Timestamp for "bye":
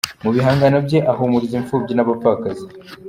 0.87-0.99